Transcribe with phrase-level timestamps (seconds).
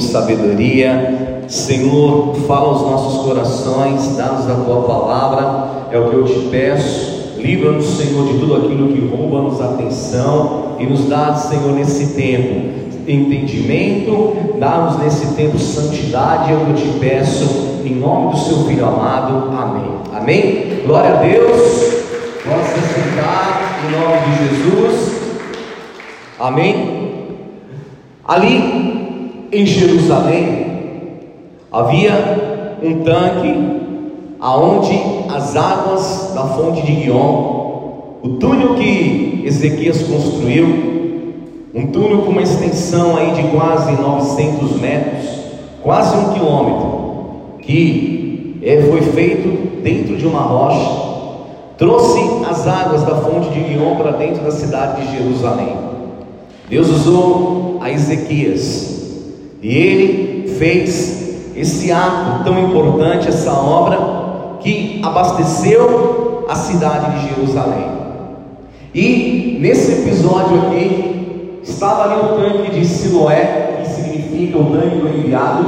[0.00, 1.44] sabedoria.
[1.48, 7.36] Senhor, fala aos nossos corações, dá-nos a tua palavra, é o que eu te peço.
[7.38, 12.86] Livra-nos, Senhor, de tudo aquilo que rouba-nos a atenção e nos dá, Senhor, nesse tempo
[13.06, 18.64] entendimento, dá-nos nesse tempo santidade, é o que eu te peço, em nome do seu
[18.64, 19.50] Filho amado.
[19.56, 19.90] Amém.
[20.12, 20.82] Amém?
[20.84, 21.86] Glória a Deus.
[22.46, 25.16] Se sentar em nome de Jesus.
[26.38, 27.06] Amém?
[28.24, 28.85] Ali
[29.52, 30.66] em Jerusalém
[31.70, 33.76] havia um tanque
[34.40, 34.98] aonde
[35.34, 37.56] as águas da fonte de Guion,
[38.22, 40.66] o túnel que Ezequias construiu,
[41.74, 45.24] um túnel com uma extensão aí de quase 900 metros,
[45.82, 51.06] quase um quilômetro, que é, foi feito dentro de uma rocha,
[51.78, 52.18] trouxe
[52.48, 55.76] as águas da fonte de Guion para dentro da cidade de Jerusalém.
[56.68, 58.95] Deus usou a Ezequias
[59.66, 67.88] e ele fez esse ato tão importante, essa obra que abasteceu a cidade de Jerusalém.
[68.94, 75.08] E nesse episódio aqui, estava ali o tanque de Siloé, que significa o tanque do
[75.08, 75.64] enviado,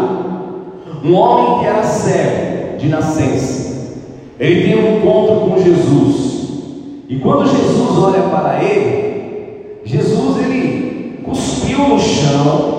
[1.03, 3.97] um homem que era cego de nascença.
[4.39, 6.51] Ele tem um encontro com Jesus.
[7.09, 12.78] E quando Jesus olha para ele, Jesus ele cuspiu no chão,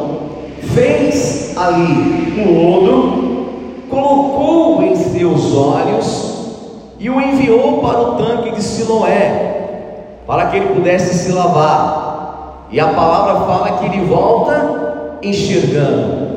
[0.79, 3.29] fez ali um lodo
[3.89, 6.29] colocou em seus olhos
[6.99, 12.67] e o enviou para o tanque de Siloé, para que ele pudesse se lavar.
[12.71, 16.29] E a palavra fala que ele volta enxergando.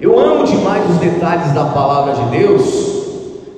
[0.00, 2.88] Eu amo demais os detalhes da palavra de Deus,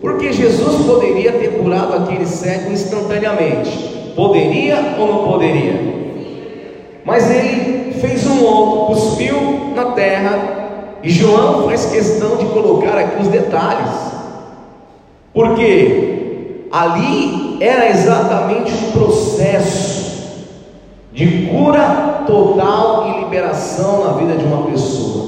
[0.01, 3.71] porque Jesus poderia ter curado aquele cego instantaneamente.
[4.15, 6.01] Poderia ou não poderia?
[7.05, 13.23] Mas ele fez um outro, cuspiu na terra e João faz questão de colocar aqui
[13.23, 13.95] os detalhes,
[15.33, 20.01] porque ali era exatamente um processo
[21.13, 25.21] de cura total e liberação na vida de uma pessoa.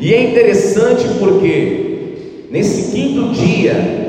[0.00, 4.04] E é interessante porque nesse quinto dia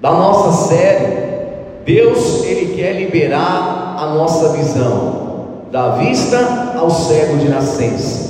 [0.00, 1.26] da nossa série,
[1.84, 5.25] Deus ele quer liberar a nossa visão,
[5.70, 8.26] da vista ao cego de nascença.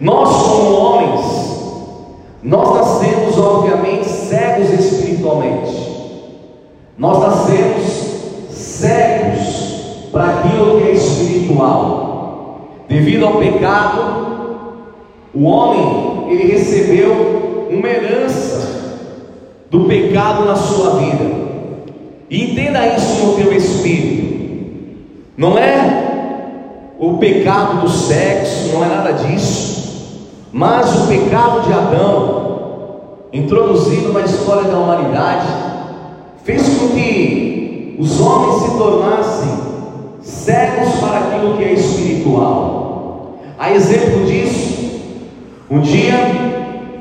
[0.00, 1.44] Nós somos homens,
[2.42, 5.72] nós nascemos obviamente cegos espiritualmente,
[6.98, 8.04] nós nascemos
[8.50, 12.04] cegos para aquilo que é espiritual.
[12.88, 14.24] Devido ao pecado,
[15.34, 18.54] o homem ele recebeu uma herança
[19.70, 21.24] do pecado na sua vida.
[22.30, 24.24] E entenda isso no teu espírito.
[25.36, 26.03] Não é
[27.04, 30.30] o pecado do sexo, não é nada disso.
[30.50, 35.46] Mas o pecado de Adão, introduzido na história da humanidade,
[36.44, 39.48] fez com que os homens se tornassem
[40.22, 43.38] cegos para aquilo que é espiritual.
[43.58, 45.02] A exemplo disso,
[45.70, 46.14] um dia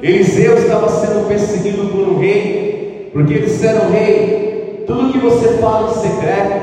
[0.02, 5.94] Eliseu estava sendo perseguido por um rei, porque disseram: Rei, tudo que você fala em
[5.94, 6.62] secreto,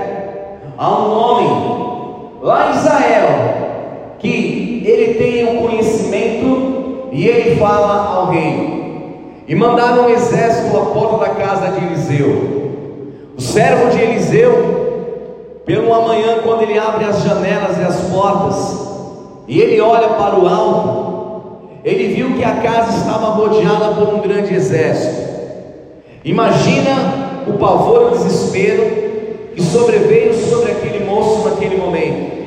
[0.77, 1.90] há um homem
[2.41, 3.61] lá em Israel
[4.19, 10.77] que ele tem o um conhecimento e ele fala ao rei: E mandaram um exército
[10.77, 12.61] à porta da casa de Eliseu.
[13.37, 18.89] O servo de Eliseu, pela manhã, quando ele abre as janelas e as portas,
[19.49, 21.11] e ele olha para o alto,
[21.83, 25.31] ele viu que a casa estava rodeada por um grande exército.
[26.22, 26.93] Imagina
[27.49, 29.09] o pavor e o desespero
[29.60, 32.41] sobreveio sobre aquele moço naquele momento.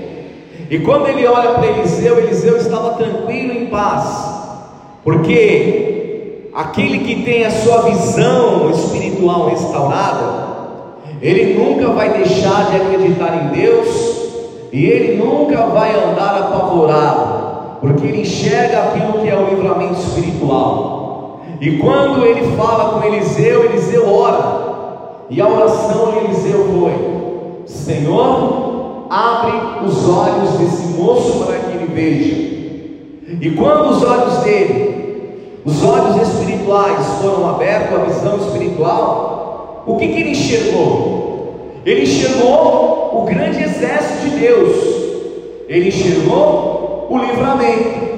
[0.69, 4.33] E quando ele olha para Eliseu, Eliseu estava tranquilo em paz.
[5.03, 10.53] Porque aquele que tem a sua visão espiritual restaurada,
[11.21, 14.13] ele nunca vai deixar de acreditar em Deus
[14.71, 21.41] e ele nunca vai andar apavorado, porque ele enxerga aquilo que é o livramento espiritual.
[21.61, 24.62] E quando ele fala com Eliseu, Eliseu ora,
[25.29, 31.91] e a oração de Eliseu foi: Senhor, abre os olhos desse moço para que ele
[31.93, 32.53] veja.
[33.41, 35.03] E quando os olhos dele
[35.65, 39.83] os olhos espirituais foram abertos, a visão espiritual.
[39.87, 41.79] O que, que ele enxergou?
[41.85, 44.75] Ele enxergou o grande exército de Deus,
[45.67, 48.13] ele enxergou o livramento,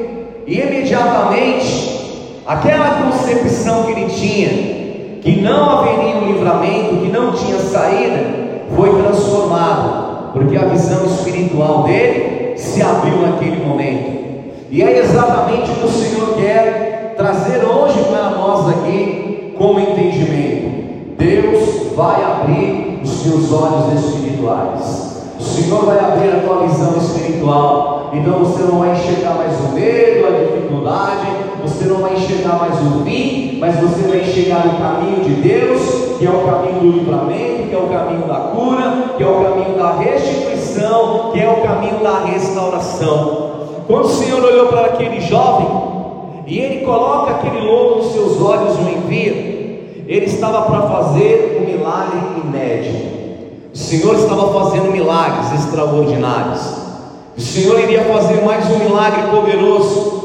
[0.47, 4.84] e imediatamente aquela concepção que ele tinha,
[5.25, 8.23] que não haveria um livramento, que não tinha saída,
[8.75, 14.23] foi transformada, porque a visão espiritual dele se abriu naquele momento.
[14.69, 21.15] E é exatamente o que o Senhor quer trazer hoje para nós aqui como entendimento.
[21.17, 25.23] Deus vai abrir os teus olhos espirituais.
[25.39, 28.11] O Senhor vai abrir a tua visão espiritual.
[28.13, 32.75] Então você não vai enxergar mais o medo, a dificuldade, você não vai enxergar mais
[32.79, 36.91] o fim, mas você vai enxergar o caminho de Deus, que é o caminho do
[36.99, 41.49] livramento, que é o caminho da cura, que é o caminho da restituição, que é
[41.49, 43.49] o caminho da restauração.
[43.87, 45.67] Quando o Senhor olhou para aquele jovem
[46.45, 49.55] e ele coloca aquele lodo nos seus olhos e o envia,
[50.07, 53.15] ele estava para fazer um milagre inédito.
[53.73, 56.61] O Senhor estava fazendo milagres extraordinários.
[57.35, 60.15] O Senhor iria fazer mais um milagre poderoso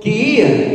[0.00, 0.69] que ia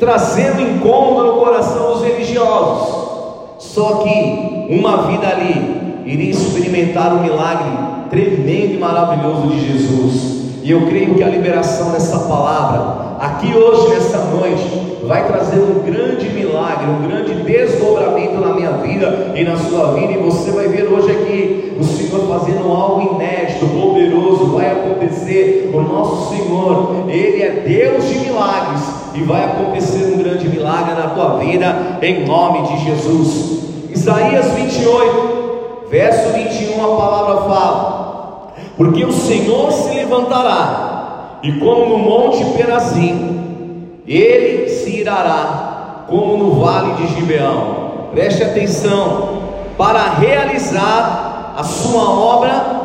[0.00, 3.10] trazendo incômodo no coração dos religiosos.
[3.58, 7.68] Só que uma vida ali iria experimentar o milagre
[8.08, 10.40] tremendo e maravilhoso de Jesus.
[10.62, 15.80] E eu creio que a liberação dessa palavra, aqui hoje, nessa noite, vai trazer um
[15.84, 20.12] grande milagre, um grande desdobramento na minha vida e na sua vida.
[20.12, 24.46] E você vai ver hoje aqui o Senhor fazendo algo inédito, poderoso.
[24.52, 25.70] Vai acontecer.
[25.72, 28.99] O nosso Senhor, Ele é Deus de milagres.
[29.14, 33.60] E vai acontecer um grande milagre na tua vida, em nome de Jesus.
[33.90, 41.98] Isaías 28, verso 21, a palavra fala: Porque o Senhor se levantará, e como no
[41.98, 48.10] monte Perazim, ele se irará, como no vale de Gibeão.
[48.12, 49.40] Preste atenção,
[49.76, 52.80] para realizar a sua obra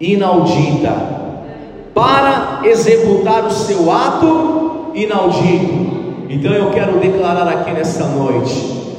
[0.00, 0.94] inaudita,
[1.94, 4.61] para executar o seu ato
[4.94, 6.02] inaudito.
[6.28, 8.54] Então eu quero declarar aqui nessa noite: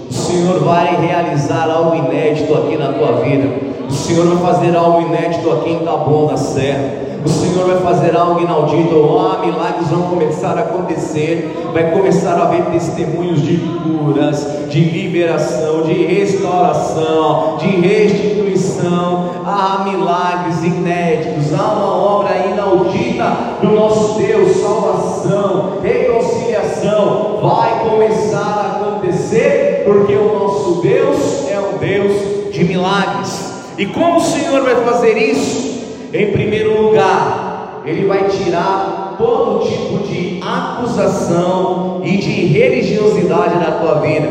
[0.09, 3.49] o Senhor vai realizar algo inédito aqui na tua vida.
[3.87, 7.03] O Senhor vai fazer algo inédito aqui em Taboão da Serra.
[7.25, 12.43] O Senhor vai fazer algo inaudito, ah, milagres vão começar a acontecer, vai começar a
[12.43, 21.95] haver testemunhos de curas, de liberação, de restauração, de restituição, ah, milagres inéditos, há uma
[21.95, 25.12] obra inaudita do nosso Deus, salvação,
[25.81, 33.53] reconciliação, vai começar a acontecer, porque o nosso Deus é um Deus de milagres.
[33.77, 35.83] E como o Senhor vai fazer isso?
[36.13, 43.95] Em primeiro lugar, ele vai tirar todo tipo de acusação e de religiosidade da tua
[43.95, 44.29] vida.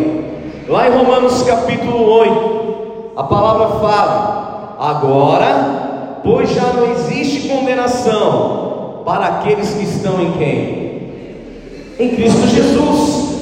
[0.68, 9.26] Lá em Romanos capítulo 8, a palavra fala: Agora, pois já não existe condenação para
[9.26, 10.81] aqueles que estão em quem?
[11.98, 13.32] Em Cristo Jesus.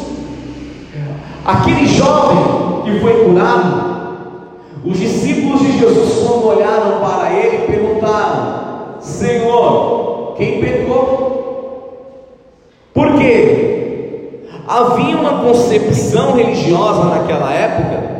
[1.44, 3.90] Aquele jovem que foi curado,
[4.84, 11.30] os discípulos de Jesus, quando olharam para ele, perguntaram: Senhor, quem pecou?
[12.92, 14.40] Por quê?
[14.66, 18.10] Havia uma concepção religiosa naquela época.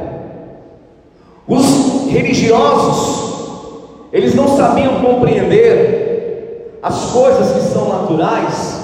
[1.47, 8.80] Os religiosos, eles não sabiam compreender as coisas que são naturais,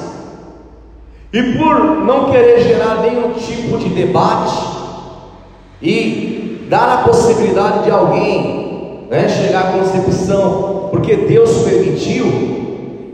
[1.36, 4.56] e por não querer gerar nenhum tipo de debate,
[5.82, 12.24] e dar a possibilidade de alguém né, chegar à concepção, porque Deus permitiu,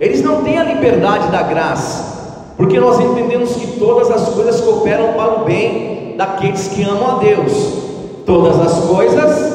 [0.00, 5.14] eles não têm a liberdade da graça, porque nós entendemos que todas as coisas cooperam
[5.14, 7.82] para o bem daqueles que amam a Deus.
[8.24, 9.52] Todas as coisas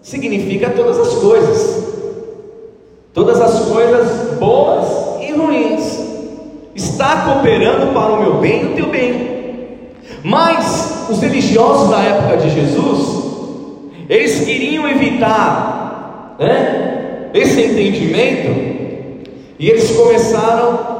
[0.00, 1.84] significa todas as coisas,
[3.12, 4.86] todas as coisas boas
[5.20, 6.03] e ruins,
[6.74, 9.34] está cooperando para o meu bem e o teu bem.
[10.22, 13.24] Mas os religiosos da época de Jesus,
[14.08, 18.74] eles queriam evitar né, esse entendimento
[19.58, 20.94] e eles começaram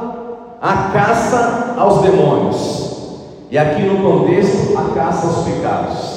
[0.61, 2.85] a caça aos demônios.
[3.51, 6.15] E aqui no contexto, a caça aos pecados.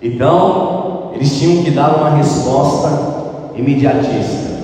[0.00, 4.56] Então, eles tinham que dar uma resposta imediatista.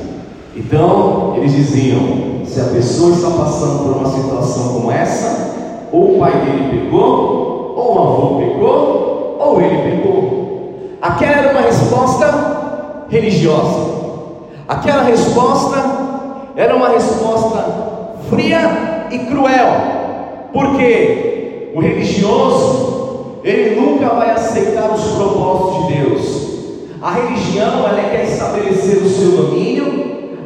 [0.57, 6.19] Então, eles diziam: se a pessoa está passando por uma situação como essa, ou o
[6.19, 10.99] pai dele pegou, ou o avô pecou, ou ele pecou.
[11.01, 13.93] Aquela era uma resposta religiosa.
[14.69, 15.83] Aquela resposta
[16.55, 20.51] era uma resposta fria e cruel.
[20.53, 26.43] Porque o religioso, ele nunca vai aceitar os propósitos de Deus.
[27.01, 30.02] A religião, ela quer estabelecer o seu domínio,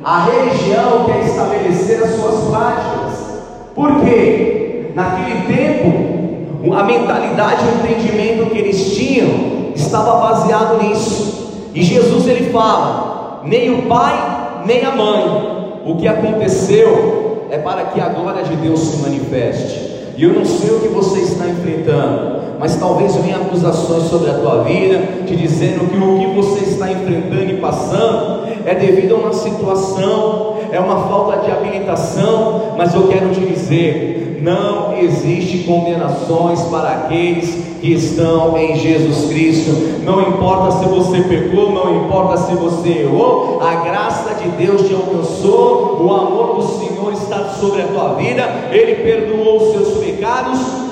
[0.07, 3.43] a religião quer estabelecer as suas práticas.
[3.75, 4.93] Por quê?
[4.95, 11.71] Naquele tempo, a mentalidade e o entendimento que eles tinham estava baseado nisso.
[11.75, 15.81] E Jesus ele fala: nem o pai, nem a mãe.
[15.85, 19.86] O que aconteceu é para que a glória de Deus se manifeste.
[20.17, 24.35] E eu não sei o que você está enfrentando, mas talvez venha acusações sobre a
[24.35, 29.19] tua vida, te dizendo que o que você está enfrentando e passando é devido a
[29.19, 36.63] uma situação, é uma falta de habilitação, mas eu quero te dizer, não existe condenações
[36.63, 39.71] para aqueles que estão em Jesus Cristo.
[40.05, 44.95] Não importa se você pecou, não importa se você errou, a graça de Deus te
[44.95, 50.06] alcançou, o amor do Senhor está sobre a tua vida, Ele perdoou os seus pecados,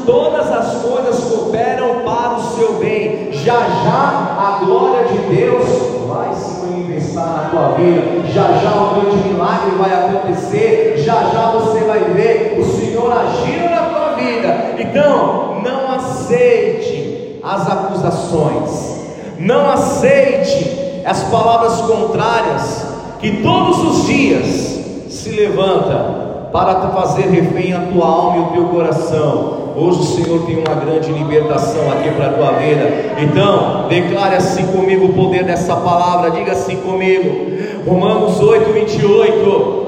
[0.06, 3.30] todas as coisas cooperam para o seu bem.
[3.32, 5.64] Já já a glória de Deus
[6.06, 8.26] vai se manifestar na tua vida.
[8.32, 10.94] Já já um grande milagre vai acontecer.
[10.98, 14.74] Já já você vai ver o Senhor agindo na tua vida.
[14.78, 18.94] Então, não aceite as acusações.
[19.38, 22.86] Não aceite as palavras contrárias
[23.20, 24.74] que todos os dias
[25.08, 26.23] se levanta
[26.54, 29.72] para fazer refém a tua alma e o teu coração.
[29.74, 33.16] Hoje o Senhor tem uma grande libertação aqui para a tua vida.
[33.18, 36.30] Então, declare assim comigo o poder dessa palavra.
[36.30, 37.50] Diga assim comigo.
[37.84, 39.86] Romanos 8, 28.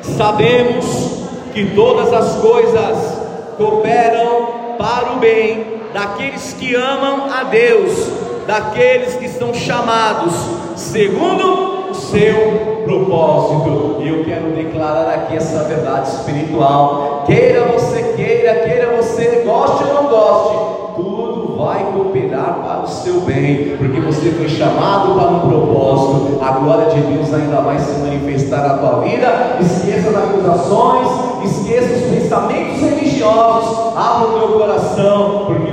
[0.00, 3.20] Sabemos que todas as coisas
[3.58, 4.46] cooperam
[4.78, 8.08] para o bem daqueles que amam a Deus,
[8.46, 10.32] daqueles que estão chamados
[10.76, 13.98] segundo o seu propósito.
[14.00, 17.24] E eu quero declarar aqui essa verdade espiritual.
[17.26, 20.56] Queira você queira, queira você goste ou não goste,
[20.96, 26.38] tudo vai cooperar para o seu bem, porque você foi chamado para um propósito.
[26.42, 29.58] A glória de Deus ainda vai se manifestar na tua vida.
[29.60, 31.08] Esqueça das acusações,
[31.44, 35.67] esqueça os pensamentos religiosos, abra o teu coração, porque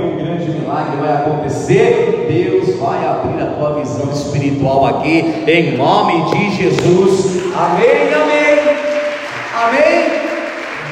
[0.76, 2.26] milagre vai acontecer.
[2.28, 7.42] Deus vai abrir a tua visão espiritual aqui, em nome de Jesus.
[7.54, 8.58] Amém, amém,
[9.64, 10.06] amém,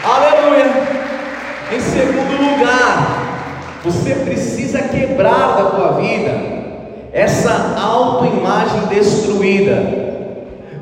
[0.05, 0.73] aleluia.
[1.75, 6.55] Em segundo lugar, você precisa quebrar da tua vida
[7.13, 10.05] essa autoimagem destruída.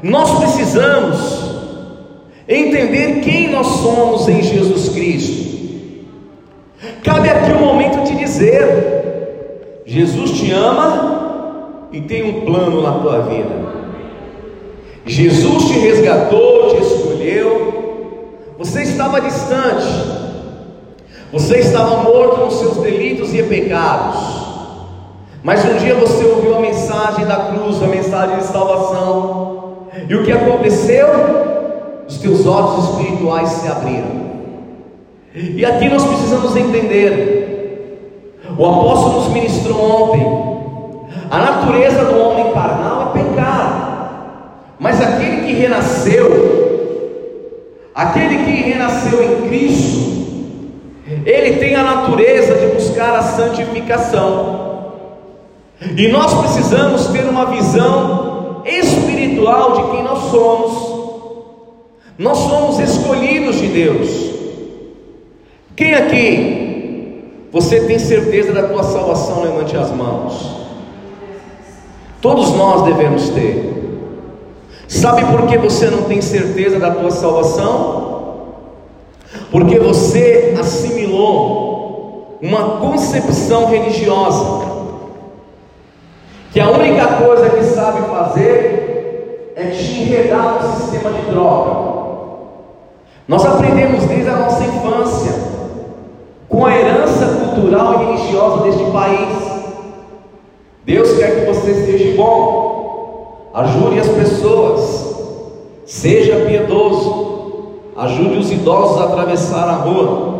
[0.02, 1.42] Nós precisamos
[2.48, 5.52] entender quem nós somos em Jesus Cristo.
[7.04, 13.20] Cabe aqui um momento de dizer: Jesus te ama e tem um plano na tua
[13.22, 13.72] vida.
[15.06, 17.72] Jesus te resgatou, te escolheu.
[18.58, 19.86] Você estava distante,
[21.32, 24.42] você estava morto nos seus delitos e pecados.
[25.42, 29.88] Mas um dia você ouviu a mensagem da cruz, a mensagem de salvação.
[30.08, 31.08] E o que aconteceu?
[32.06, 34.22] Os teus olhos espirituais se abriram.
[35.34, 37.41] E aqui nós precisamos entender.
[38.56, 40.42] O apóstolo nos ministrou ontem.
[41.30, 43.92] A natureza do homem carnal é pecado.
[44.78, 46.28] Mas aquele que renasceu,
[47.94, 50.02] aquele que renasceu em Cristo,
[51.24, 54.72] ele tem a natureza de buscar a santificação.
[55.96, 60.92] E nós precisamos ter uma visão espiritual de quem nós somos.
[62.18, 64.32] Nós somos escolhidos de Deus.
[65.74, 66.61] Quem aqui
[67.52, 69.42] você tem certeza da tua salvação?
[69.42, 70.62] Levante as mãos.
[72.20, 73.70] Todos nós devemos ter.
[74.88, 78.12] Sabe por que você não tem certeza da tua salvação?
[79.52, 84.62] porque você assimilou uma concepção religiosa,
[86.50, 91.92] que a única coisa que sabe fazer é te enredar no sistema de droga.
[93.28, 95.32] Nós aprendemos desde a nossa infância,
[96.52, 99.52] com a herança cultural e religiosa deste país.
[100.84, 105.16] Deus quer que você seja bom, ajude as pessoas,
[105.86, 110.32] seja piedoso, ajude os idosos a atravessar a rua.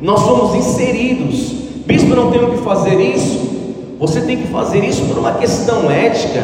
[0.00, 1.50] Nós somos inseridos.
[1.84, 3.50] Bispo, não tenho que fazer isso.
[3.98, 6.42] Você tem que fazer isso por uma questão ética,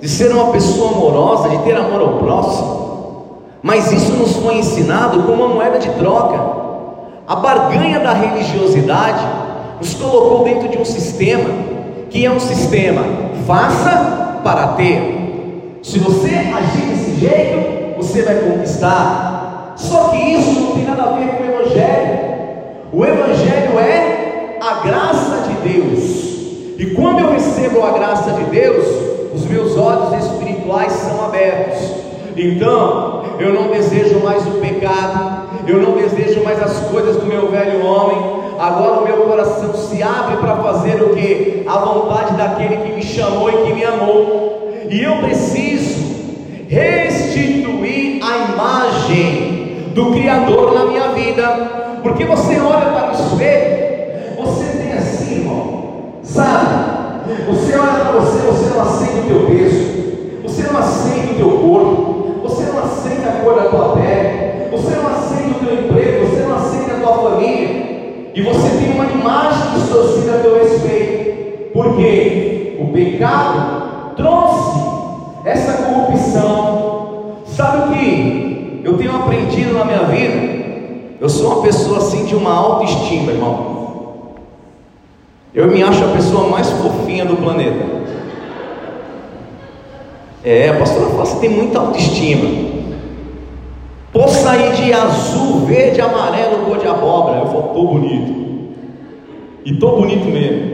[0.00, 2.84] de ser uma pessoa amorosa, de ter amor ao próximo.
[3.62, 6.63] Mas isso nos foi ensinado como uma moeda de troca.
[7.26, 9.24] A barganha da religiosidade
[9.78, 11.48] nos colocou dentro de um sistema
[12.10, 13.02] que é um sistema
[13.46, 15.80] faça para ter.
[15.82, 19.72] Se você agir desse jeito, você vai conquistar.
[19.76, 22.18] Só que isso não tem nada a ver com o Evangelho.
[22.92, 26.24] O Evangelho é a graça de Deus.
[26.78, 28.86] E quando eu recebo a graça de Deus,
[29.34, 31.90] os meus olhos espirituais são abertos.
[32.36, 37.48] Então, eu não desejo mais o pecado, eu não desejo mais as coisas do meu
[37.50, 38.44] velho homem.
[38.58, 41.64] Agora o meu coração se abre para fazer o que?
[41.66, 44.72] A vontade daquele que me chamou e que me amou.
[44.88, 46.04] E eu preciso
[46.68, 54.78] restituir a imagem do Criador na minha vida, porque você olha para o espelho, você
[54.78, 57.24] tem assim, irmão, sabe?
[57.46, 61.50] Você olha para você, você não aceita o teu peso, você não aceita o teu
[61.50, 66.26] corpo, você não aceita a cor da tua pele, você não aceita o teu emprego,
[66.26, 71.72] você não aceita a tua família, e você tem uma imagem distorcida a teu respeito,
[71.72, 74.80] porque o pecado trouxe
[75.44, 77.42] essa corrupção.
[77.46, 80.54] Sabe o que eu tenho aprendido na minha vida?
[81.20, 83.74] Eu sou uma pessoa assim de uma autoestima, irmão.
[85.54, 87.94] Eu me acho a pessoa mais fofinha do planeta.
[90.42, 92.73] É, fala, você tem muita autoestima.
[94.14, 97.40] Posso sair de azul, verde, amarelo, cor de abóbora.
[97.40, 98.44] Eu falo, tô bonito.
[99.64, 100.72] E tô bonito mesmo.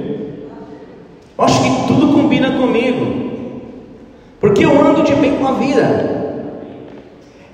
[1.39, 3.31] Eu acho que tudo combina comigo.
[4.39, 6.43] Porque eu ando de bem com a vida.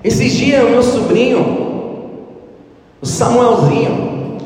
[0.03, 2.19] Esses dias o meu sobrinho,
[3.01, 4.37] o Samuelzinho,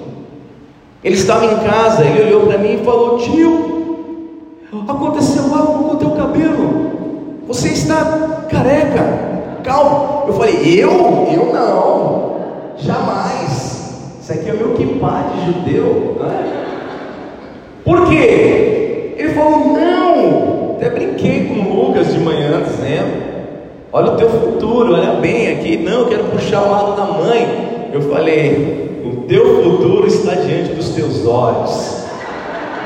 [1.03, 5.97] ele estava em casa, ele olhou para mim e falou: Tio, aconteceu algo com o
[5.97, 7.41] teu cabelo.
[7.47, 9.30] Você está careca.
[9.63, 10.23] Calma.
[10.27, 11.27] Eu falei: Eu?
[11.31, 12.35] Eu não.
[12.77, 14.17] Jamais.
[14.21, 16.17] Isso aqui é o meu kippah de judeu.
[16.19, 16.65] Né?
[17.83, 19.15] Por quê?
[19.17, 20.71] Ele falou: Não.
[20.75, 23.31] Até brinquei com o Lucas de manhã, dizendo:
[23.93, 25.77] Olha o teu futuro, olha bem aqui.
[25.77, 27.89] Não, eu quero puxar o lado da mãe.
[27.93, 32.05] Eu falei: o teu futuro está diante dos teus olhos.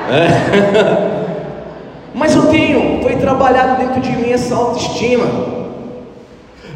[0.09, 1.25] É.
[2.13, 5.25] Mas eu tenho, foi trabalhado dentro de mim essa autoestima.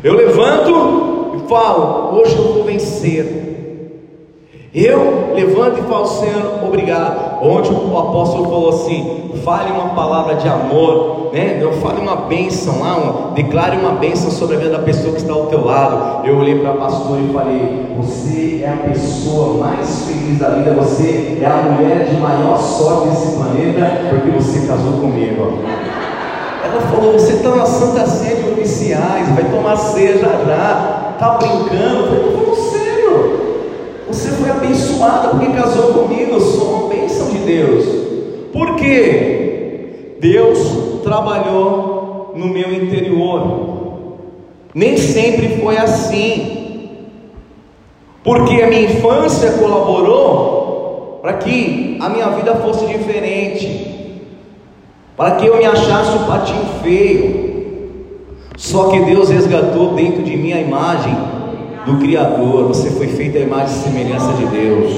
[0.03, 3.47] Eu levanto e falo: hoje eu vou vencer.
[4.73, 7.43] Eu levanto e falo, Senhor, obrigado.
[7.43, 11.57] Onde o apóstolo falou assim: fale uma palavra de amor, né?
[11.61, 15.33] Eu fale uma bênção lá, declare uma bênção sobre a vida da pessoa que está
[15.33, 16.25] ao teu lado.
[16.25, 20.71] Eu olhei para a pastora e falei: Você é a pessoa mais feliz da vida,
[20.71, 25.59] você é a mulher de maior sorte desse planeta, porque você casou comigo.
[26.63, 31.37] Ela falou: Você está na Santa Ceia de oficiais, vai tomar ceia já já, está
[31.37, 32.05] brincando.
[32.05, 33.39] Eu falei: Falando sério.
[34.07, 36.33] Você foi abençoada porque casou comigo.
[36.33, 37.85] Eu sou uma bênção de Deus.
[38.51, 40.15] Por quê?
[40.19, 43.69] Deus trabalhou no meu interior.
[44.73, 46.59] Nem sempre foi assim.
[48.23, 53.98] Porque a minha infância colaborou para que a minha vida fosse diferente.
[55.19, 57.49] Para que eu me achasse um patinho feio.
[58.55, 61.13] Só que Deus resgatou dentro de mim a imagem
[61.85, 64.93] do Criador, você foi feito à imagem e semelhança de Deus.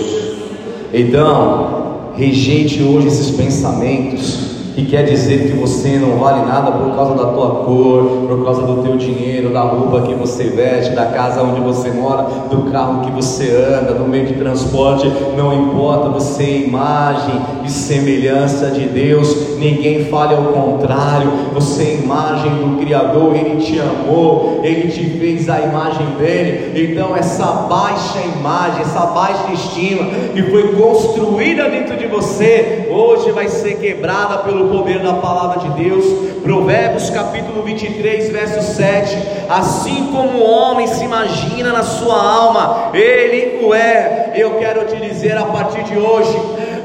[0.94, 7.14] Então, rejeite hoje esses pensamentos que quer dizer que você não vale nada por causa
[7.16, 11.44] da tua cor, por causa do teu dinheiro, da roupa que você veste, da casa
[11.44, 16.44] onde você mora, do carro que você anda, do meio de transporte, não importa, você
[16.44, 23.36] é imagem e semelhança de Deus, ninguém fale ao contrário, você é imagem do Criador,
[23.36, 29.52] Ele te amou, Ele te fez a imagem dele, então essa baixa imagem, essa baixa
[29.54, 35.14] estima que foi construída dentro de você, hoje vai ser quebrada pelo pelo poder da
[35.14, 36.06] palavra de Deus.
[36.44, 39.18] Provérbios capítulo 23, verso 7.
[39.50, 44.32] Assim como o homem se imagina na sua alma, ele o é.
[44.36, 46.38] Eu quero te dizer a partir de hoje,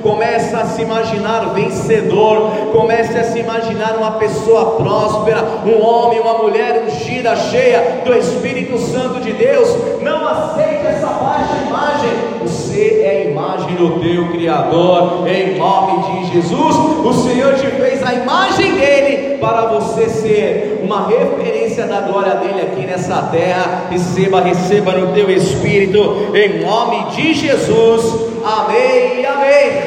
[0.02, 6.38] comece a se imaginar vencedor, comece a se imaginar uma pessoa próspera, um homem, uma
[6.38, 9.68] mulher ungida, cheia do Espírito Santo de Deus.
[10.00, 12.36] Não aceite essa baixa imagem.
[12.76, 16.76] Você é a imagem do teu Criador, em nome de Jesus.
[16.76, 22.60] O Senhor te fez a imagem dele para você ser uma referência da glória dele
[22.60, 23.84] aqui nessa terra.
[23.90, 28.14] Receba, receba no teu espírito, em nome de Jesus.
[28.44, 29.82] Amém amém.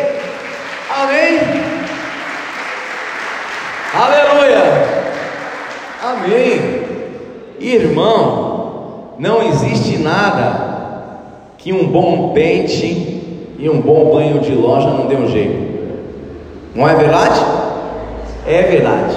[0.89, 1.39] Amém.
[3.93, 4.63] Aleluia.
[6.01, 6.81] Amém.
[7.59, 10.78] Irmão, não existe nada
[11.59, 13.21] que um bom pente
[13.59, 15.69] e um bom banho de loja não dê um jeito.
[16.73, 17.39] Não é verdade?
[18.47, 19.15] É verdade.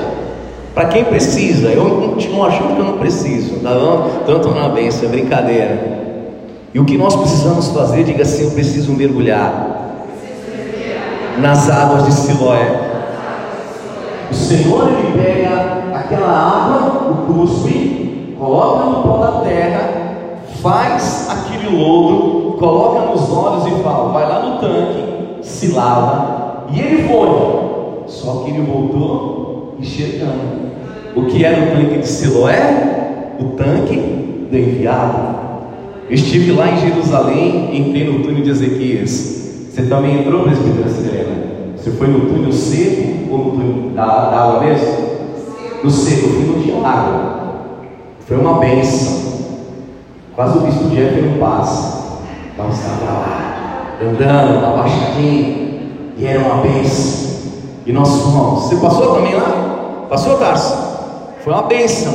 [0.75, 4.23] Para quem precisa, eu continuo achando que eu não preciso, tá bom?
[4.27, 5.79] Tanto na bênção, é brincadeira.
[6.75, 9.95] E o que nós precisamos fazer, diga assim: eu preciso mergulhar
[11.39, 12.91] nas águas de Siloé.
[14.31, 19.92] O Senhor ele pega aquela água, o cuspe, coloca no pó da terra,
[20.63, 26.81] faz aquele lodo, coloca nos olhos e fala: vai lá no tanque, se lava, e
[26.81, 27.63] ele foi.
[28.07, 30.73] Só que ele voltou enxergando.
[31.15, 33.35] O que era o tanque de Siloé?
[33.39, 33.97] O tanque
[34.51, 35.37] do enviado.
[36.11, 39.11] estive lá em Jerusalém entrei no túnel de Ezequias.
[39.71, 41.43] Você também entrou, presbítera Serena?
[41.77, 44.87] Você foi no túnel seco ou no túnel da, da água mesmo?
[45.83, 47.33] No seco, eu fui no de água.
[48.27, 49.22] Foi uma benção.
[50.35, 52.21] Quase o bispo Jeff não passa.
[52.55, 55.81] Então estava lá, andando, abaixadinho,
[56.17, 57.33] e era uma benção.
[57.85, 58.65] E nós fomos.
[58.65, 60.07] Você passou também lá?
[60.09, 60.75] Passou, Tarso?
[61.45, 62.15] Foi uma benção.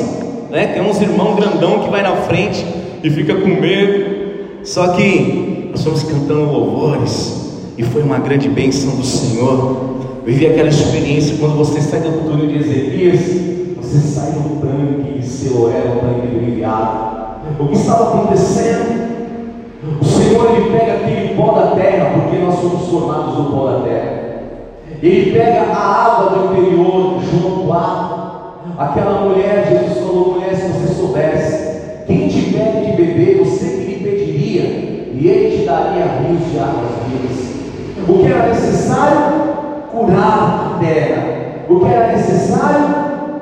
[0.50, 0.68] Né?
[0.68, 2.66] Tem uns irmãos grandão que vai na frente
[3.04, 4.18] e fica com medo.
[4.64, 7.36] Só que nós fomos cantando louvores.
[7.78, 9.52] E foi uma grande bênção do Senhor.
[10.26, 13.20] Eu vivi aquela experiência quando você sai do túnel de Ezequias,
[13.78, 17.17] você sai do tanque de Siloé, o tanque do.
[17.60, 19.08] O que estava acontecendo?
[20.00, 23.80] O Senhor ele pega aquele pó da terra, porque nós somos formados no pó da
[23.82, 24.18] terra.
[25.02, 28.18] Ele pega a água do interior, João 4.
[28.78, 33.86] Aquela mulher, Jesus falou: mulher, se você soubesse, quem te pede de beber, você que
[33.86, 34.64] lhe pediria,
[35.14, 38.08] e ele te daria rios de águas vivas.
[38.08, 39.18] O que era necessário?
[39.92, 41.24] Curar a terra.
[41.68, 42.96] O que era necessário?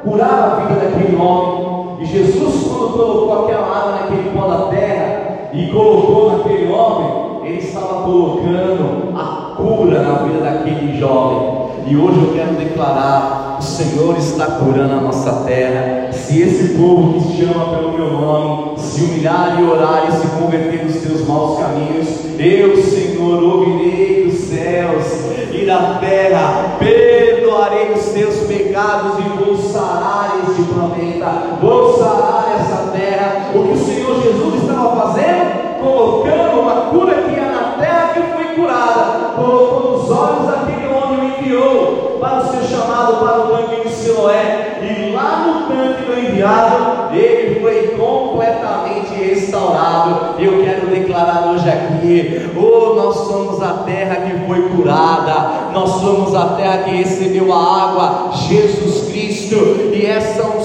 [0.03, 1.64] Curar a vida daquele homem.
[2.05, 8.03] Jesus, quando colocou aquela água naquele pó da terra e colocou naquele homem, ele estava
[8.03, 11.65] colocando a cura na vida daquele jovem.
[11.87, 16.11] E hoje eu quero declarar: o Senhor está curando a nossa terra.
[16.11, 20.27] Se esse povo que se chama pelo meu nome se humilhar e orar e se
[20.27, 22.07] converter dos seus maus caminhos,
[22.39, 25.05] eu, Senhor, ouvirei dos céus
[25.53, 30.61] e da terra, perdoarei os seus pecados e vou sarar este
[30.95, 33.51] planeta, vou sarar essa terra.
[33.53, 35.81] O que o Senhor Jesus estava fazendo?
[35.83, 41.19] Colocando uma cura que ia na terra que foi curada, colocou nos olhos daquele homem
[41.19, 46.03] o enviou para o seu chamado para o tanque de Siloé, e lá no tanque
[46.03, 50.39] do enviado, ele foi completamente restaurado.
[50.39, 56.33] Eu quero declarar hoje aqui: oh, nós somos a terra que foi curada, nós somos
[56.33, 59.55] a terra que recebeu a água, Jesus Cristo,
[59.93, 60.64] e essa unção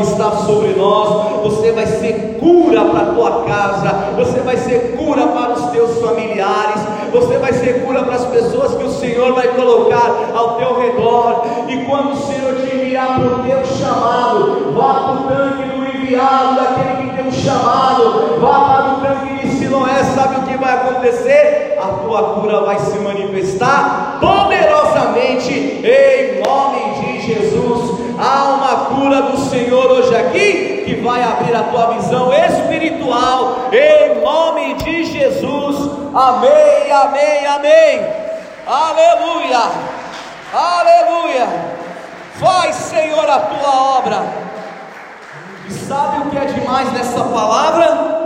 [0.00, 1.42] está sobre nós.
[1.42, 5.98] Você vai ser cura para a tua casa, você vai ser cura para os teus
[6.00, 6.80] familiares,
[7.12, 11.44] você vai ser cura para as pessoas que o Senhor vai colocar ao teu redor.
[11.68, 15.98] E quando o Senhor te enviar para o teu chamado, vá para o tanque do
[15.98, 20.56] enviado, daquele que tem um chamado, vá para o tanque de Siloé, sabe o que
[20.56, 21.78] vai acontecer?
[21.82, 27.99] A tua cura vai se manifestar poderosamente em nome de Jesus.
[28.22, 34.20] Há uma cura do Senhor hoje aqui que vai abrir a tua visão espiritual em
[34.20, 35.90] nome de Jesus.
[36.14, 38.06] Amém, amém, amém.
[38.66, 39.60] Aleluia,
[40.52, 41.48] aleluia.
[42.38, 44.22] Faz, Senhor, a tua obra.
[45.66, 48.20] E sabe o que é demais nessa palavra?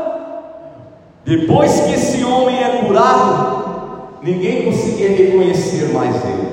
[1.24, 6.43] Depois que esse homem é curado, ninguém conseguia reconhecer mais ele.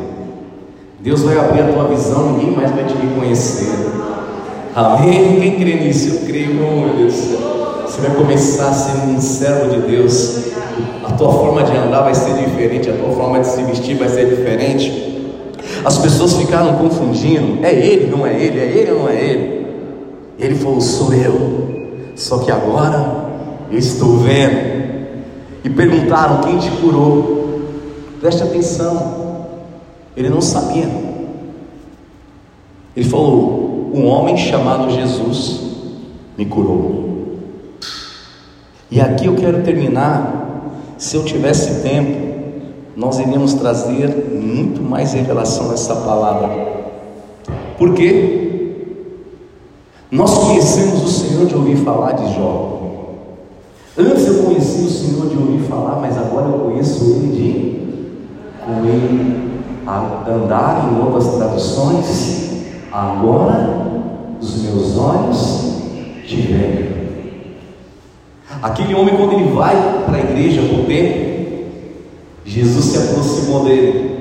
[1.04, 3.72] Deus vai abrir a tua visão, ninguém mais vai te reconhecer.
[4.76, 5.40] Amém?
[5.40, 6.16] Quem crê nisso?
[6.16, 7.16] Eu creio, meu Deus.
[7.86, 10.52] Você vai começar a ser um servo de Deus.
[11.04, 14.10] A tua forma de andar vai ser diferente, a tua forma de se vestir vai
[14.10, 15.34] ser diferente.
[15.84, 19.68] As pessoas ficaram confundindo: é ele, não é ele, é ele, não é ele.
[20.38, 22.14] Ele falou: sou eu.
[22.16, 23.26] Só que agora
[23.72, 24.82] eu estou vendo.
[25.64, 27.62] E perguntaram: quem te curou?
[28.22, 29.21] Preste atenção.
[30.16, 30.90] Ele não sabia.
[32.96, 35.62] Ele falou: um homem chamado Jesus
[36.38, 37.38] me curou.
[38.90, 40.40] E aqui eu quero terminar.
[40.98, 42.32] Se eu tivesse tempo,
[42.96, 46.50] nós iríamos trazer muito mais revelação nessa palavra.
[47.78, 48.42] Por quê?
[50.12, 52.82] Nós conhecemos o Senhor de ouvir falar de Jó.
[53.98, 57.82] Antes eu conhecia o Senhor de ouvir falar, mas agora eu conheço Ele de
[58.64, 59.51] com Ele
[59.86, 62.52] a andar em outras traduções.
[62.92, 63.82] Agora
[64.42, 65.72] os meus olhos
[66.26, 66.92] te veem.
[68.62, 71.32] Aquele homem, quando ele vai para a igreja, para o templo,
[72.46, 74.12] Jesus se aproximou dele.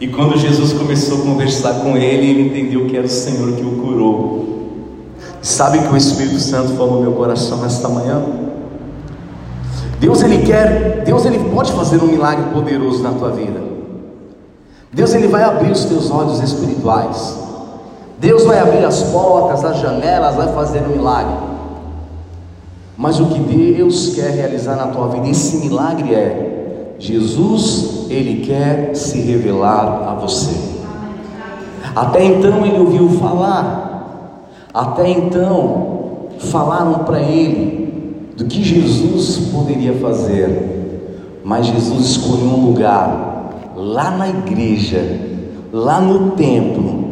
[0.00, 3.62] E quando Jesus começou a conversar com ele, ele entendeu que era o Senhor que
[3.62, 4.48] o curou.
[5.42, 8.22] Sabe que o Espírito Santo falou no meu coração nesta manhã?
[9.98, 13.67] Deus ele quer, Deus ele pode fazer um milagre poderoso na tua vida.
[14.92, 17.38] Deus ele vai abrir os teus olhos espirituais.
[18.18, 21.36] Deus vai abrir as portas, as janelas, vai fazer um milagre.
[22.96, 28.94] Mas o que Deus quer realizar na tua vida, esse milagre é: Jesus, Ele quer
[28.96, 30.78] se revelar a você.
[31.94, 41.40] Até então ele ouviu falar, até então falaram para ele do que Jesus poderia fazer,
[41.44, 43.27] mas Jesus escolheu um lugar
[43.78, 45.20] lá na igreja,
[45.72, 47.10] lá no templo,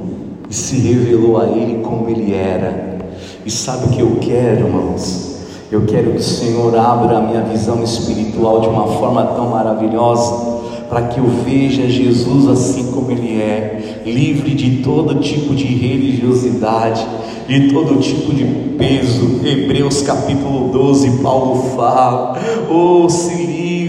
[0.50, 2.98] e se revelou a ele como ele era.
[3.44, 5.37] E sabe o que eu quero, irmãos?
[5.70, 10.57] Eu quero que o Senhor abra a minha visão espiritual de uma forma tão maravilhosa
[10.88, 17.07] para que eu veja Jesus assim como Ele é, livre de todo tipo de religiosidade,
[17.48, 18.44] de todo tipo de
[18.76, 19.40] peso.
[19.44, 22.38] Hebreus capítulo 12, Paulo fala:
[22.70, 23.45] oh, se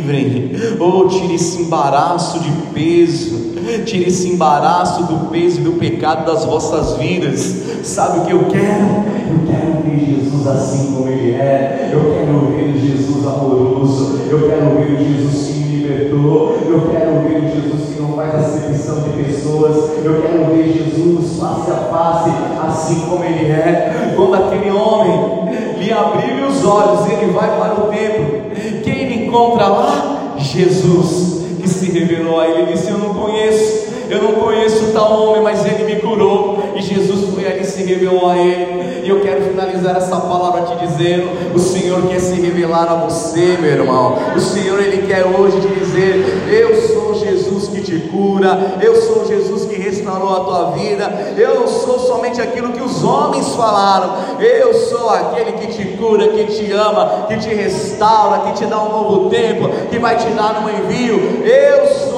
[0.08, 3.54] livrem, oh, tire esse embaraço de peso,
[3.86, 7.40] tire esse embaraço do peso e do pecado das vossas vidas.
[7.84, 8.86] Sabe o que eu quero?
[9.30, 14.78] Eu quero ver Jesus assim como Ele é, eu quero ver Jesus amoroso, eu quero
[14.78, 16.58] ver Jesus que libertou.
[16.66, 19.76] Eu quero ver Jesus que não faz acepção de pessoas.
[20.04, 22.30] Eu quero ver Jesus face a face,
[22.68, 24.14] assim como Ele é.
[24.16, 28.42] Quando aquele homem lhe abriu os olhos, ele vai para o templo.
[28.84, 30.36] Quem encontra lá?
[30.38, 32.62] Jesus, que se revelou a ele.
[32.64, 33.87] Ele disse: Eu não conheço.
[34.10, 36.64] Eu não conheço tal homem, mas ele me curou.
[36.76, 38.88] E Jesus foi ali e se revelou a ele.
[39.04, 43.58] E eu quero finalizar essa palavra te dizendo: o Senhor quer se revelar a você,
[43.60, 44.18] meu irmão.
[44.36, 48.76] O Senhor, Ele quer hoje te dizer: Eu sou Jesus que te cura.
[48.82, 51.06] Eu sou Jesus que restaurou a tua vida.
[51.38, 54.14] Eu não sou somente aquilo que os homens falaram.
[54.40, 58.82] Eu sou aquele que te cura, que te ama, que te restaura, que te dá
[58.82, 61.46] um novo tempo, que vai te dar um envio.
[61.46, 62.17] Eu sou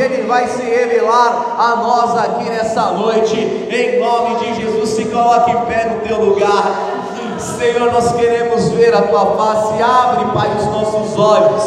[0.00, 3.36] Ele vai se revelar a nós aqui nessa noite.
[3.36, 6.64] Em nome de Jesus, se coloque em pé no teu lugar.
[7.38, 9.82] Senhor, nós queremos ver a tua face.
[9.82, 11.62] Abre, Pai, os nossos olhos.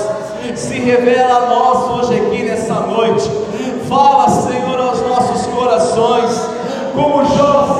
[0.55, 3.29] Se revela a nós hoje aqui nessa noite.
[3.87, 6.49] Fala, Senhor, aos nossos corações.
[6.95, 7.72] Como Jó,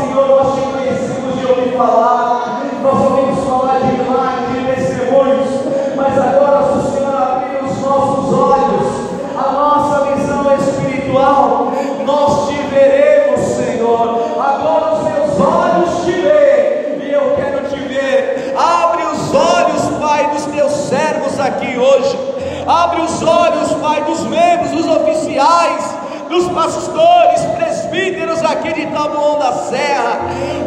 [26.30, 30.22] dos pastores, presbíteros aqui de Taboão da Serra.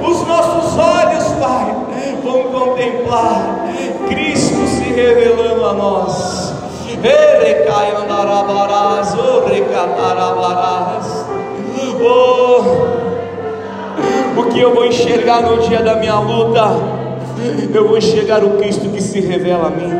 [0.07, 1.75] Os nossos olhos, Pai,
[2.23, 3.69] vão contemplar
[4.09, 6.53] Cristo se revelando a nós.
[9.49, 11.25] Recatarabarás.
[11.99, 12.63] Oh,
[14.39, 16.77] o que eu vou enxergar no dia da minha luta?
[17.73, 19.91] Eu vou enxergar o Cristo que se revela a mim.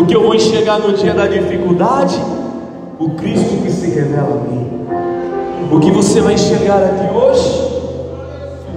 [0.00, 2.18] O que eu vou enxergar no dia da dificuldade?
[3.00, 4.66] O Cristo que se revela a mim.
[5.70, 7.62] O que você vai enxergar aqui hoje?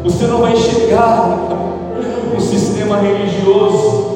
[0.03, 1.39] Você não vai enxergar
[2.36, 4.12] um sistema religioso.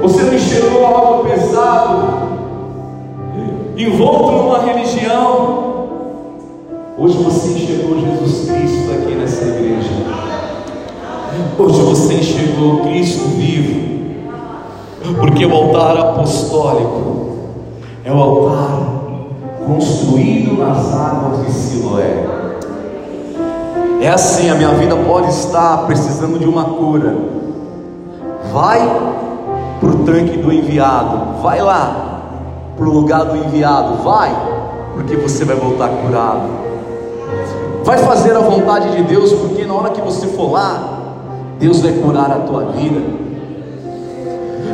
[0.00, 2.08] Você não enxergou algo pesado,
[3.76, 5.88] envolto numa religião.
[6.96, 9.90] Hoje você enxergou Jesus Cristo aqui nessa igreja.
[11.58, 13.88] Hoje você enxergou Cristo vivo.
[15.20, 17.27] Porque o altar apostólico
[18.04, 18.98] é o altar
[19.66, 22.26] construído nas águas de Siloé.
[24.00, 27.16] É assim, a minha vida pode estar precisando de uma cura.
[28.52, 28.80] Vai
[29.80, 32.04] para o tanque do enviado, vai lá
[32.76, 34.34] para o lugar do enviado, vai,
[34.94, 36.48] porque você vai voltar curado.
[37.84, 40.98] Vai fazer a vontade de Deus, porque na hora que você for lá,
[41.58, 43.27] Deus vai curar a tua vida.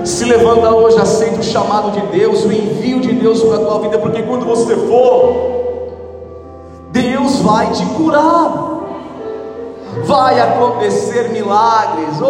[0.05, 3.79] Se levanta hoje, aceita o chamado de Deus, o envio de Deus para a tua
[3.81, 5.55] vida, porque quando você for,
[6.91, 8.73] Deus vai te curar.
[10.05, 12.21] Vai acontecer milagres.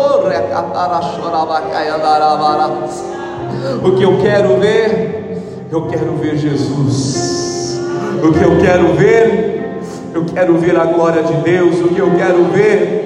[3.83, 7.81] O que eu quero ver, eu quero ver Jesus.
[8.23, 9.81] O que eu quero ver,
[10.15, 11.81] eu quero ver a glória de Deus.
[11.81, 13.04] O que eu quero ver,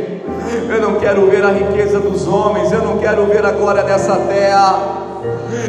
[0.69, 4.17] eu não quero ver a riqueza dos homens, eu não quero ver a glória dessa
[4.17, 5.07] terra.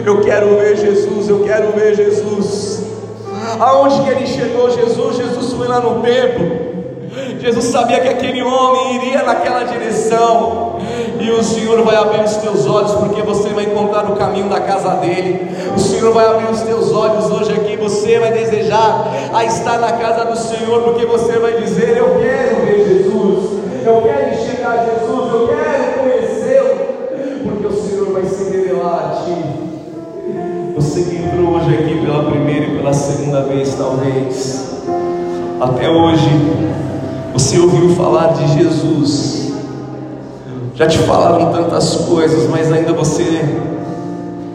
[0.05, 2.83] Eu quero ver Jesus, eu quero ver Jesus.
[3.59, 5.17] Aonde que ele chegou, Jesus?
[5.17, 6.69] Jesus foi lá no templo.
[7.39, 10.77] Jesus sabia que aquele homem iria naquela direção,
[11.19, 14.59] e o Senhor vai abrir os teus olhos, porque você vai encontrar o caminho da
[14.59, 15.47] casa dele.
[15.75, 19.93] O Senhor vai abrir os teus olhos hoje aqui, você vai desejar a estar na
[19.93, 24.38] casa do Senhor, porque você vai dizer: Eu quero ver Jesus, eu quero
[24.69, 26.75] enxergar Jesus, eu quero conhecê-lo,
[27.43, 29.33] porque o Senhor vai se revelar a ti.
[30.75, 34.83] Você que entrou hoje aqui pela primeira e pela segunda vez, talvez,
[35.59, 36.29] até hoje,
[37.33, 39.39] você ouviu falar de Jesus,
[40.75, 43.43] Já te falaram tantas coisas, mas ainda você,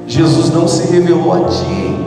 [0.07, 1.99] Jesus não se revelou a ti.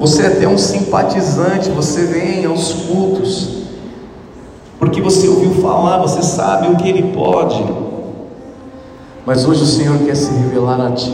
[0.00, 3.59] Você é até um simpatizante, você vem aos cultos,
[4.80, 7.62] porque você ouviu falar, você sabe o que Ele pode.
[9.26, 11.12] Mas hoje o Senhor quer se revelar a ti.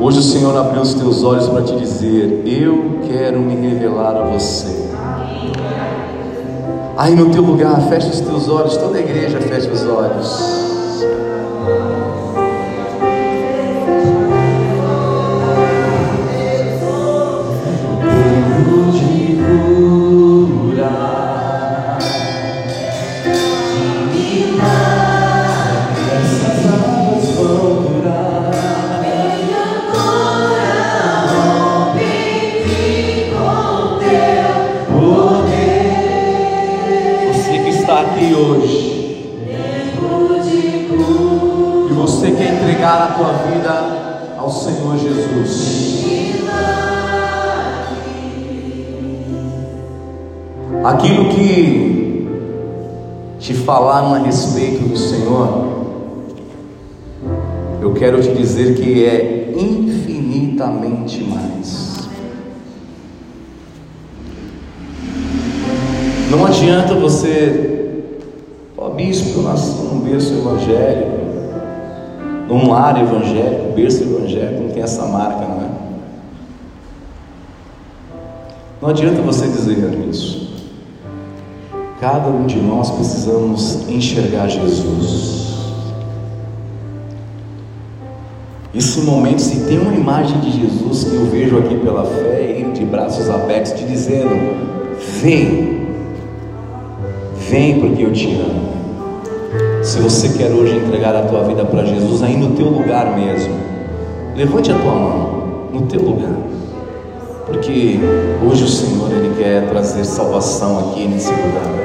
[0.00, 4.24] Hoje o Senhor abriu os teus olhos para te dizer: Eu quero me revelar a
[4.24, 4.88] você.
[6.96, 10.58] Aí no teu lugar, fecha os teus olhos, toda a igreja fecha os olhos.
[50.98, 52.26] Aquilo que
[53.38, 55.68] te falaram a respeito do Senhor,
[57.80, 62.08] eu quero te dizer que é infinitamente mais.
[66.32, 68.02] Não adianta você,
[68.76, 71.18] ó bispo, eu nasci num berço evangélico,
[72.48, 75.68] num lar evangélico, berço evangélico, não tem essa marca, não é?
[78.82, 79.78] Não adianta você dizer
[80.10, 80.47] isso.
[82.00, 85.38] Cada um de nós precisamos enxergar Jesus.
[88.72, 92.70] Esse momento, se tem uma imagem de Jesus que eu vejo aqui pela fé, ele
[92.70, 94.30] de braços abertos, te dizendo:
[95.20, 95.88] Vem,
[97.48, 98.68] vem porque eu te amo.
[99.82, 103.54] Se você quer hoje entregar a tua vida para Jesus, aí no teu lugar mesmo,
[104.36, 106.36] levante a tua mão, no teu lugar,
[107.46, 107.98] porque
[108.48, 111.77] hoje o Senhor ele quer trazer salvação aqui nesse lugar.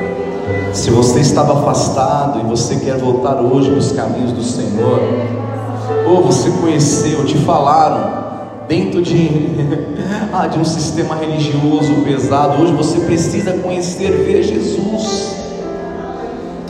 [0.73, 4.99] Se você estava afastado e você quer voltar hoje nos caminhos do Senhor,
[6.07, 8.23] ou você conheceu, te falaram
[8.67, 9.29] dentro de,
[10.33, 15.35] ah, de um sistema religioso pesado, hoje você precisa conhecer, ver Jesus.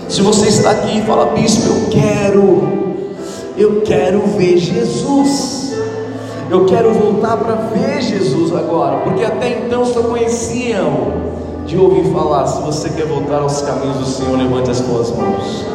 [0.09, 2.63] Se você está aqui e fala, bispo, eu quero,
[3.57, 5.73] eu quero ver Jesus.
[6.49, 11.32] Eu quero voltar para ver Jesus agora, porque até então só conheciam
[11.65, 12.45] de ouvir falar.
[12.47, 15.65] Se você quer voltar aos caminhos do Senhor, levante as tuas mãos,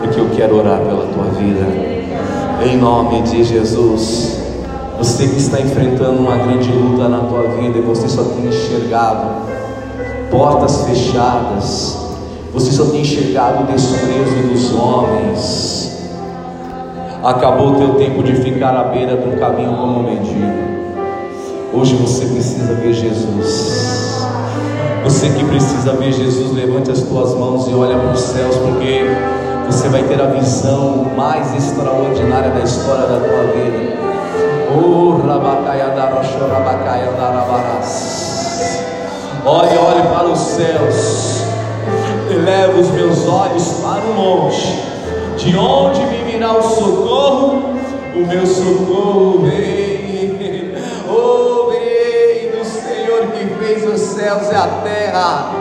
[0.00, 1.66] porque eu quero orar pela tua vida,
[2.64, 4.38] em nome de Jesus.
[4.98, 9.44] Você que está enfrentando uma grande luta na tua vida e você só tem enxergado
[10.30, 11.98] portas fechadas,
[12.52, 15.84] você só tem enxergado o desprezo dos homens.
[17.22, 20.74] Acabou o teu tempo de ficar à beira do caminho como um mendigo.
[21.72, 24.13] Hoje você precisa ver Jesus.
[25.04, 29.04] Você que precisa ver Jesus, levante as tuas mãos e olha para os céus, porque
[29.66, 33.98] você vai ter a visão mais extraordinária da história da tua vida.
[34.74, 35.14] Oh,
[39.46, 41.42] Olhe, olhe para os céus.
[42.30, 44.82] Eleva os meus olhos para o monte.
[45.36, 47.74] De onde me virá o socorro?
[48.16, 49.93] O meu socorro vem.
[53.64, 55.52] Fez os céus e a terra.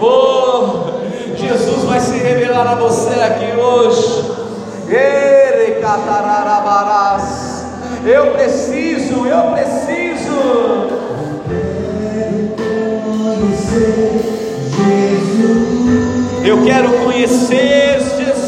[0.00, 4.36] Oh, Jesus vai se revelar a você aqui hoje.
[8.04, 10.36] Eu preciso, eu preciso.
[16.44, 18.45] Eu quero conhecer Jesus.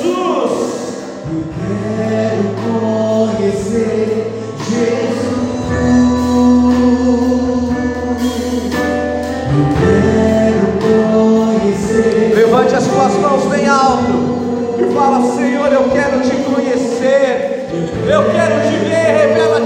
[13.69, 17.69] Alto e fala: Senhor, eu quero te conhecer,
[18.07, 19.58] eu quero te ver, revela-te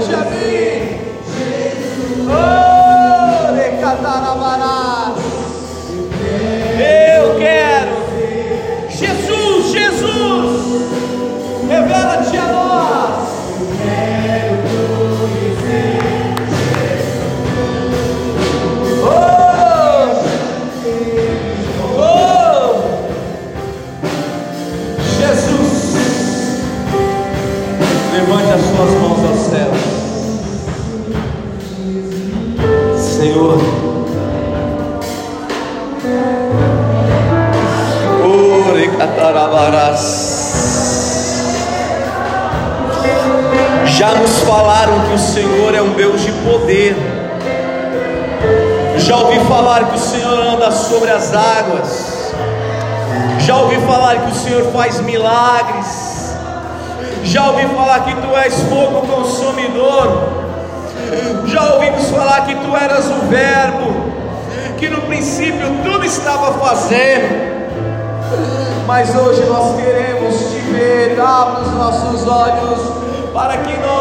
[55.03, 56.35] milagres.
[57.23, 60.43] Já ouvi falar que tu és fogo consumidor.
[61.45, 63.93] Já ouvimos falar que tu eras o Verbo,
[64.77, 67.53] que no princípio tudo estava fazendo.
[68.85, 72.79] Mas hoje nós queremos te ver, abre os nossos olhos
[73.33, 73.92] para que nós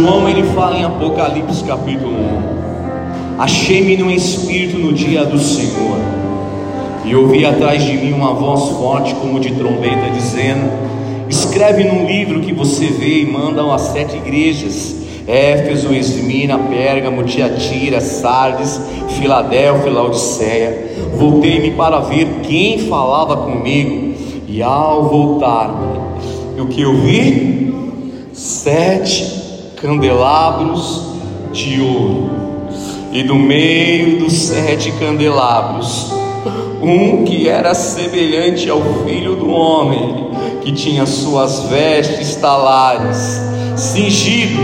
[0.00, 2.14] João ele fala em Apocalipse capítulo
[3.36, 5.98] 1: Achei-me no espírito no dia do Senhor,
[7.04, 10.70] e ouvi atrás de mim uma voz forte como de trombeta, dizendo:
[11.28, 14.96] Escreve num livro que você vê e manda às sete igrejas:
[15.28, 18.80] Éfeso, Esmina, Pérgamo, Tiatira, Sardes,
[19.18, 20.92] Filadélfia, Laodiceia.
[21.14, 24.14] Voltei-me para ver quem falava comigo,
[24.48, 27.74] e ao voltar-me, o que eu vi?
[28.32, 29.39] Sete
[29.80, 31.06] candelabros
[31.52, 32.30] de ouro,
[33.12, 36.12] e do meio dos sete candelabros,
[36.82, 43.40] um que era semelhante ao filho do homem, que tinha suas vestes talares,
[43.74, 44.60] cingido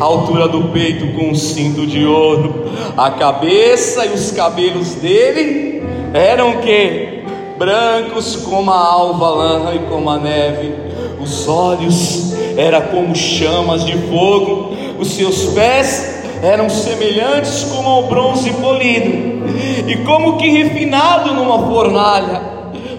[0.00, 2.66] à altura do peito com um cinto de ouro,
[2.96, 5.82] a cabeça e os cabelos dele
[6.14, 7.24] eram que
[7.58, 10.89] brancos como a alva lã e como a neve,
[11.20, 18.50] os olhos eram como chamas de fogo, os seus pés eram semelhantes como ao bronze
[18.54, 19.46] polido,
[19.86, 22.42] e como que refinado numa fornalha,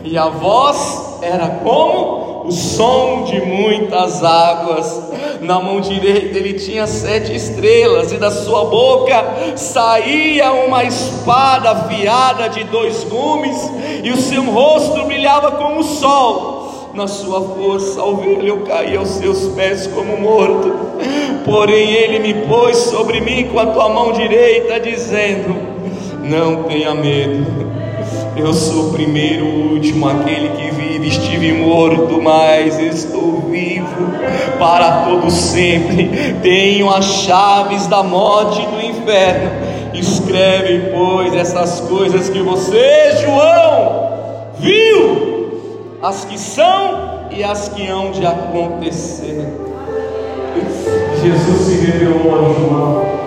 [0.03, 5.11] e a voz era como o som de muitas águas.
[5.41, 12.49] Na mão direita ele tinha sete estrelas, e da sua boca saía uma espada afiada
[12.49, 13.57] de dois gumes,
[14.03, 16.50] e o seu rosto brilhava como o sol
[16.93, 20.73] na sua força, ao vê-lo eu caí aos seus pés como morto.
[21.45, 25.55] Porém, ele me pôs sobre mim com a tua mão direita, dizendo:
[26.23, 27.45] Não tenha medo,
[28.35, 31.07] eu sou o primeiro, o último, aquele que vive.
[31.07, 34.11] Estive morto, mas estou vivo
[34.59, 36.35] para todo sempre.
[36.41, 39.49] Tenho as chaves da morte e do inferno.
[39.93, 44.11] Escreve, pois, essas coisas que você, João,
[44.59, 45.30] viu
[46.01, 49.47] as que são e as que hão de acontecer.
[51.21, 53.21] Jesus se revelou a João.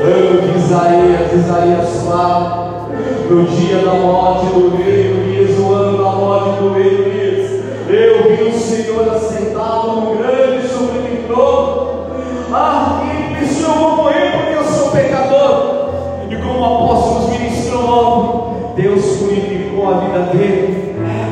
[0.00, 2.88] Ano de Isaías, Isaías fala,
[3.28, 8.36] no dia da morte do rei Elias, o ano da morte do rei Elias, eu
[8.36, 12.06] vi o Senhor assentado num grande sublime trono.
[12.52, 15.90] Ah, ele disse: Eu vou morrer porque eu sou pecador.
[16.30, 20.77] E como o apóstolo ministrou, Deus purificou a vida dele.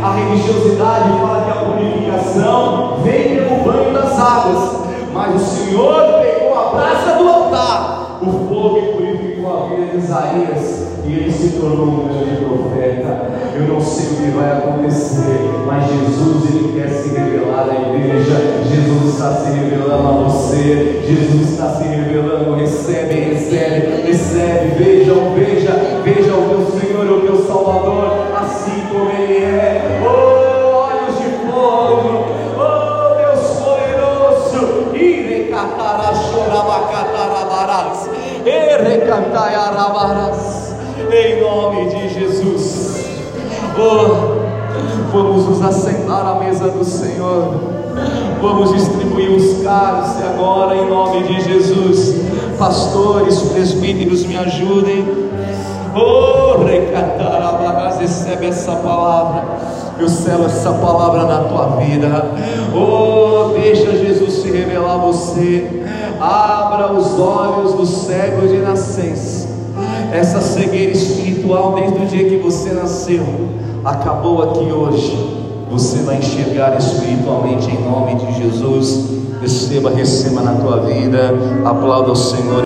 [0.06, 6.54] A religiosidade fala que a purificação vem pelo banho das águas, mas o Senhor pegou
[6.56, 11.58] a brasa do altar, o fogo e purificou a vida de Isaías e ele se
[11.58, 13.30] tornou um grande profeta.
[13.56, 18.62] Eu não sei o que vai acontecer, mas Jesus ele quer se revelar à igreja.
[18.64, 21.02] Jesus está se revelando a você.
[21.04, 22.54] Jesus está se revelando.
[22.54, 24.84] Recebe, recebe, recebe.
[24.84, 29.75] Vejam, veja, veja o teu Senhor, o teu Salvador, assim como Ele é.
[41.12, 42.96] Em nome de Jesus.
[43.78, 47.54] Oh, vamos nos assentar à mesa do Senhor.
[48.40, 52.14] Vamos distribuir os cálices agora em nome de Jesus.
[52.58, 55.06] Pastores, presbíteros, me ajudem.
[55.94, 59.44] Oh, recatarabarás, recebe essa palavra.
[59.98, 62.30] Eu selo essa palavra na tua vida.
[62.74, 65.66] Oh, deixa Jesus se revelar a você.
[66.20, 69.48] Abra os olhos dos cegos de nascença.
[70.12, 73.24] Essa cegueira espiritual desde o dia que você nasceu
[73.84, 75.36] acabou aqui hoje.
[75.70, 79.16] Você vai enxergar espiritualmente em nome de Jesus.
[79.40, 81.34] Receba, receba na tua vida.
[81.64, 82.46] Aplauda o Senhor.